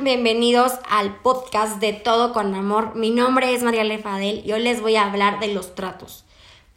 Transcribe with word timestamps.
Bienvenidos 0.00 0.74
al 0.88 1.16
podcast 1.16 1.80
de 1.80 1.92
Todo 1.92 2.32
con 2.32 2.54
Amor. 2.54 2.94
Mi 2.94 3.10
nombre 3.10 3.52
es 3.52 3.64
María 3.64 3.82
Lefadel 3.82 4.42
y 4.46 4.52
hoy 4.52 4.62
les 4.62 4.80
voy 4.80 4.94
a 4.94 5.06
hablar 5.06 5.40
de 5.40 5.48
los 5.48 5.74
tratos. 5.74 6.24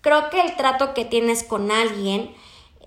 Creo 0.02 0.32
que 0.32 0.42
el 0.42 0.56
trato 0.56 0.96
que 0.96 1.06
tienes 1.06 1.44
con 1.44 1.70
alguien 1.70 2.34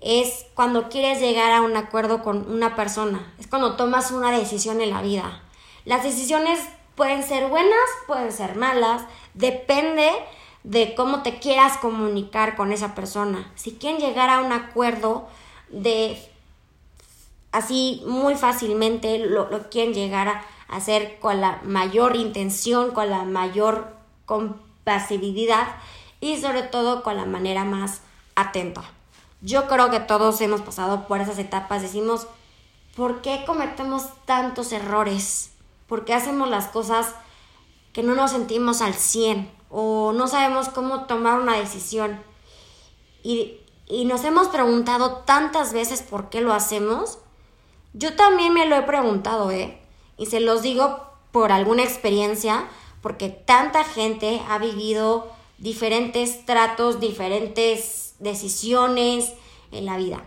es 0.01 0.45
cuando 0.53 0.89
quieres 0.89 1.21
llegar 1.21 1.53
a 1.53 1.61
un 1.61 1.77
acuerdo 1.77 2.21
con 2.21 2.51
una 2.51 2.75
persona. 2.75 3.33
Es 3.39 3.47
cuando 3.47 3.77
tomas 3.77 4.11
una 4.11 4.29
decisión 4.29 4.81
en 4.81 4.89
la 4.89 5.01
vida. 5.01 5.41
Las 5.85 6.03
decisiones 6.03 6.59
pueden 6.95 7.23
ser 7.23 7.47
buenas, 7.47 7.89
pueden 8.05 8.33
ser 8.33 8.57
malas, 8.57 9.03
depende 9.35 10.11
de 10.63 10.95
cómo 10.95 11.23
te 11.23 11.39
quieras 11.39 11.77
comunicar 11.77 12.57
con 12.57 12.73
esa 12.73 12.93
persona. 12.93 13.49
Si 13.55 13.75
quieren 13.75 14.01
llegar 14.01 14.29
a 14.29 14.41
un 14.41 14.51
acuerdo 14.51 15.29
de 15.69 16.34
así 17.55 18.03
muy 18.05 18.35
fácilmente 18.35 19.17
lo, 19.17 19.69
quieren 19.69 19.93
llegar 19.93 20.27
a 20.27 20.45
hacer 20.67 21.19
con 21.19 21.39
la 21.39 21.61
mayor 21.63 22.17
intención, 22.17 22.91
con 22.91 23.09
la 23.09 23.23
mayor 23.23 23.95
compasibilidad 24.25 25.67
y 26.19 26.37
sobre 26.41 26.63
todo 26.63 27.01
con 27.01 27.15
la 27.15 27.25
manera 27.25 27.63
más 27.63 28.01
atenta. 28.35 28.83
Yo 29.39 29.67
creo 29.67 29.89
que 29.89 30.01
todos 30.01 30.41
hemos 30.41 30.61
pasado 30.61 31.07
por 31.07 31.21
esas 31.21 31.39
etapas, 31.39 31.81
decimos, 31.81 32.27
¿por 32.93 33.21
qué 33.21 33.43
cometemos 33.45 34.09
tantos 34.25 34.73
errores? 34.73 35.53
¿Por 35.87 36.03
qué 36.03 36.13
hacemos 36.13 36.49
las 36.49 36.67
cosas 36.67 37.15
que 37.93 38.03
no 38.03 38.15
nos 38.15 38.31
sentimos 38.31 38.81
al 38.81 38.95
100 38.95 39.49
o 39.69 40.11
no 40.11 40.27
sabemos 40.27 40.67
cómo 40.67 41.05
tomar 41.05 41.39
una 41.39 41.55
decisión? 41.55 42.21
Y, 43.23 43.61
y 43.87 44.03
nos 44.03 44.25
hemos 44.25 44.49
preguntado 44.49 45.19
tantas 45.25 45.71
veces 45.71 46.01
por 46.01 46.29
qué 46.29 46.41
lo 46.41 46.53
hacemos 46.53 47.19
yo 47.97 48.15
también 48.15 48.53
me 48.53 48.65
lo 48.65 48.75
he 48.75 48.81
preguntado, 48.81 49.51
¿eh? 49.51 49.77
Y 50.17 50.25
se 50.25 50.41
los 50.41 50.61
digo 50.61 51.05
por 51.31 51.53
alguna 51.53 51.83
experiencia, 51.83 52.67
porque 53.01 53.29
tanta 53.29 53.85
gente 53.85 54.41
ha 54.49 54.57
vivido 54.57 55.31
diferentes 55.57 56.45
tratos, 56.45 56.99
diferentes 56.99 58.15
decisiones 58.19 59.31
en 59.71 59.85
la 59.85 59.95
vida. 59.95 60.25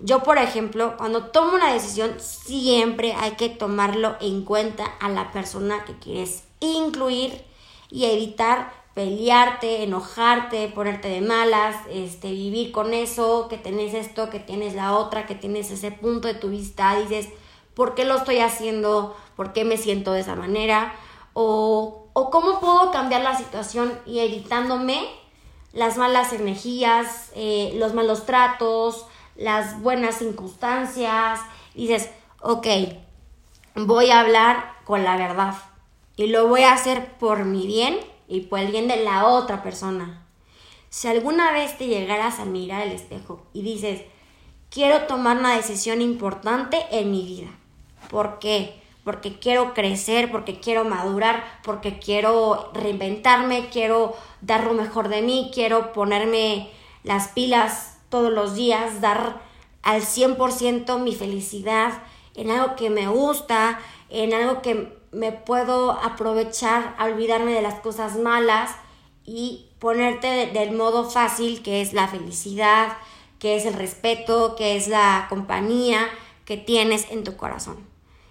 Yo, 0.00 0.22
por 0.22 0.38
ejemplo, 0.38 0.96
cuando 0.96 1.26
tomo 1.26 1.54
una 1.54 1.72
decisión, 1.72 2.14
siempre 2.20 3.12
hay 3.14 3.32
que 3.32 3.48
tomarlo 3.48 4.16
en 4.20 4.44
cuenta 4.44 4.84
a 4.84 5.08
la 5.08 5.32
persona 5.32 5.84
que 5.84 5.98
quieres 5.98 6.44
incluir 6.60 7.44
y 7.90 8.04
evitar 8.04 8.72
pelearte, 8.94 9.82
enojarte, 9.82 10.68
ponerte 10.68 11.08
de 11.08 11.20
malas, 11.20 11.76
este, 11.90 12.30
vivir 12.30 12.72
con 12.72 12.92
eso, 12.92 13.46
que 13.48 13.56
tenés 13.56 13.94
esto, 13.94 14.30
que 14.30 14.40
tienes 14.40 14.74
la 14.74 14.96
otra, 14.96 15.26
que 15.26 15.34
tienes 15.34 15.70
ese 15.70 15.92
punto 15.92 16.28
de 16.28 16.34
tu 16.34 16.48
vista, 16.48 16.96
dices, 16.96 17.28
¿por 17.74 17.94
qué 17.94 18.04
lo 18.04 18.16
estoy 18.16 18.40
haciendo? 18.40 19.16
¿Por 19.36 19.52
qué 19.52 19.64
me 19.64 19.76
siento 19.76 20.12
de 20.12 20.20
esa 20.20 20.34
manera? 20.34 20.94
O, 21.32 22.08
o 22.12 22.30
cómo 22.30 22.60
puedo 22.60 22.90
cambiar 22.90 23.22
la 23.22 23.36
situación 23.36 23.98
y 24.06 24.18
evitándome 24.18 25.08
las 25.72 25.96
malas 25.96 26.32
energías, 26.32 27.30
eh, 27.34 27.72
los 27.76 27.94
malos 27.94 28.26
tratos, 28.26 29.06
las 29.36 29.80
buenas 29.80 30.16
circunstancias. 30.16 31.40
Dices, 31.74 32.10
ok, 32.40 32.66
voy 33.74 34.10
a 34.10 34.20
hablar 34.20 34.74
con 34.84 35.04
la 35.04 35.16
verdad 35.16 35.54
y 36.16 36.26
lo 36.26 36.48
voy 36.48 36.62
a 36.62 36.72
hacer 36.72 37.16
por 37.18 37.44
mi 37.44 37.66
bien 37.66 37.98
y 38.30 38.42
por 38.42 38.60
el 38.60 38.70
bien 38.70 38.88
de 38.88 39.02
la 39.02 39.26
otra 39.26 39.62
persona. 39.62 40.24
Si 40.88 41.08
alguna 41.08 41.52
vez 41.52 41.76
te 41.76 41.86
llegaras 41.86 42.38
a 42.38 42.44
mirar 42.44 42.86
el 42.86 42.92
espejo 42.92 43.42
y 43.52 43.62
dices, 43.62 44.02
quiero 44.70 45.02
tomar 45.02 45.36
una 45.36 45.56
decisión 45.56 46.00
importante 46.00 46.78
en 46.90 47.10
mi 47.10 47.24
vida. 47.26 47.48
¿Por 48.08 48.38
qué? 48.38 48.80
Porque 49.04 49.38
quiero 49.38 49.74
crecer, 49.74 50.30
porque 50.30 50.60
quiero 50.60 50.84
madurar, 50.84 51.44
porque 51.64 51.98
quiero 51.98 52.70
reinventarme, 52.72 53.68
quiero 53.70 54.14
dar 54.40 54.64
lo 54.64 54.74
mejor 54.74 55.08
de 55.08 55.22
mí, 55.22 55.50
quiero 55.52 55.92
ponerme 55.92 56.70
las 57.02 57.28
pilas 57.28 57.98
todos 58.08 58.32
los 58.32 58.54
días, 58.54 59.00
dar 59.00 59.40
al 59.82 60.02
100% 60.02 60.98
mi 61.00 61.14
felicidad 61.14 62.02
en 62.40 62.50
algo 62.50 62.74
que 62.74 62.88
me 62.88 63.06
gusta, 63.06 63.78
en 64.08 64.32
algo 64.32 64.62
que 64.62 64.98
me 65.12 65.30
puedo 65.30 65.92
aprovechar 65.92 66.96
olvidarme 66.98 67.52
de 67.52 67.62
las 67.62 67.80
cosas 67.80 68.16
malas 68.16 68.70
y 69.24 69.68
ponerte 69.78 70.46
del 70.46 70.72
modo 70.72 71.08
fácil 71.08 71.62
que 71.62 71.82
es 71.82 71.92
la 71.92 72.08
felicidad, 72.08 72.96
que 73.38 73.56
es 73.56 73.66
el 73.66 73.74
respeto, 73.74 74.56
que 74.56 74.76
es 74.76 74.88
la 74.88 75.26
compañía 75.28 76.08
que 76.46 76.56
tienes 76.56 77.10
en 77.10 77.24
tu 77.24 77.36
corazón. 77.36 77.86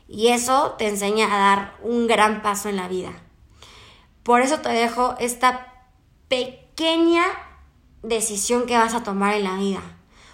Y 0.07 0.29
eso 0.29 0.75
te 0.77 0.87
enseña 0.87 1.27
a 1.27 1.39
dar 1.39 1.77
un 1.83 2.07
gran 2.07 2.41
paso 2.41 2.67
en 2.67 2.77
la 2.77 2.87
vida. 2.87 3.11
Por 4.23 4.41
eso 4.41 4.59
te 4.59 4.69
dejo 4.69 5.15
esta 5.19 5.85
pequeña 6.29 7.25
decisión 8.01 8.65
que 8.65 8.77
vas 8.77 8.95
a 8.95 9.03
tomar 9.03 9.35
en 9.35 9.43
la 9.43 9.55
vida. 9.55 9.81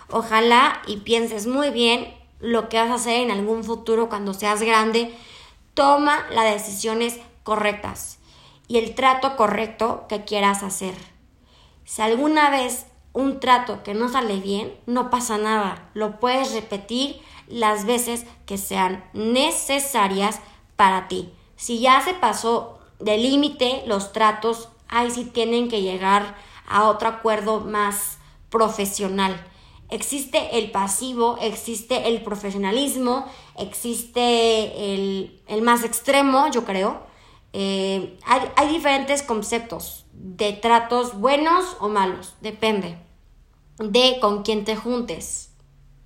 Ojalá 0.09 0.81
y 0.87 0.97
pienses 0.97 1.45
muy 1.45 1.71
bien 1.71 2.13
lo 2.45 2.69
que 2.69 2.79
vas 2.79 2.91
a 2.91 2.95
hacer 2.95 3.21
en 3.21 3.31
algún 3.31 3.63
futuro 3.63 4.07
cuando 4.07 4.33
seas 4.33 4.61
grande 4.61 5.13
Toma 5.75 6.25
las 6.31 6.53
decisiones 6.53 7.19
correctas 7.43 8.19
y 8.69 8.77
el 8.77 8.95
trato 8.95 9.35
correcto 9.35 10.05
que 10.07 10.23
quieras 10.23 10.63
hacer. 10.63 10.95
Si 11.83 12.01
alguna 12.01 12.49
vez 12.49 12.85
un 13.11 13.41
trato 13.41 13.83
que 13.83 13.93
no 13.93 14.07
sale 14.07 14.37
bien, 14.37 14.73
no 14.85 15.09
pasa 15.09 15.37
nada. 15.37 15.89
Lo 15.93 16.21
puedes 16.21 16.53
repetir 16.53 17.19
las 17.49 17.85
veces 17.85 18.25
que 18.45 18.57
sean 18.57 19.03
necesarias 19.11 20.39
para 20.77 21.09
ti. 21.09 21.33
Si 21.57 21.79
ya 21.79 21.99
se 22.01 22.13
pasó 22.13 22.79
de 22.99 23.17
límite 23.17 23.83
los 23.85 24.13
tratos, 24.13 24.69
ahí 24.87 25.11
sí 25.11 25.25
tienen 25.25 25.67
que 25.67 25.81
llegar 25.81 26.37
a 26.67 26.85
otro 26.85 27.09
acuerdo 27.09 27.59
más 27.59 28.17
profesional. 28.49 29.45
Existe 29.89 30.57
el 30.57 30.71
pasivo, 30.71 31.37
existe 31.39 32.07
el 32.07 32.23
profesionalismo, 32.23 33.25
existe 33.57 34.93
el, 34.93 35.61
más 35.61 35.83
extremo, 35.83 36.49
yo 36.51 36.65
creo. 36.65 37.03
Eh, 37.53 38.17
hay, 38.25 38.41
hay 38.55 38.69
diferentes 38.69 39.21
conceptos 39.23 40.05
de 40.11 40.53
tratos 40.53 41.19
buenos 41.19 41.77
o 41.79 41.87
malos, 41.87 42.35
depende 42.41 42.97
de 43.77 44.17
con 44.19 44.43
quién 44.43 44.65
te 44.65 44.75
juntes. 44.75 45.51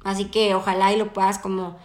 Así 0.04 0.26
que 0.26 0.56
ojalá 0.56 0.94
y 0.94 0.98
lo 0.98 1.14
puedas 1.14 1.40
como 1.40 1.78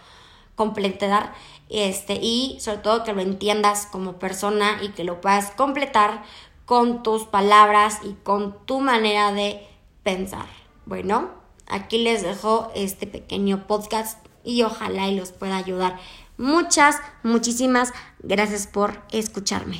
completar 0.55 1.33
este 1.69 2.15
y 2.15 2.57
sobre 2.59 2.77
todo 2.79 3.03
que 3.03 3.13
lo 3.13 3.21
entiendas 3.21 3.87
como 3.87 4.19
persona 4.19 4.79
y 4.81 4.89
que 4.89 5.03
lo 5.03 5.19
puedas 5.21 5.51
completar 5.51 6.23
con 6.65 7.03
tus 7.03 7.25
palabras 7.25 7.99
y 8.03 8.13
con 8.23 8.65
tu 8.65 8.79
manera 8.79 9.31
de 9.31 9.67
pensar. 10.03 10.45
Bueno, 10.85 11.29
Aquí 11.67 11.97
les 11.97 12.21
dejo 12.21 12.71
este 12.75 13.07
pequeño 13.07 13.67
podcast 13.67 14.25
y 14.43 14.63
ojalá 14.63 15.07
y 15.07 15.15
los 15.15 15.31
pueda 15.31 15.57
ayudar. 15.57 15.99
Muchas, 16.37 16.97
muchísimas 17.23 17.93
gracias 18.19 18.67
por 18.67 19.01
escucharme. 19.11 19.77